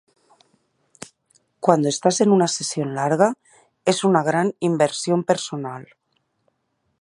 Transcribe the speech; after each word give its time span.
Cuando 1.59 1.87
estás 1.87 2.21
en 2.21 2.31
una 2.31 2.47
sesión 2.47 2.95
larga 2.95 3.35
es 3.85 4.03
una 4.03 4.23
gran 4.23 4.55
inversión 4.59 5.23
personal. 5.23 5.89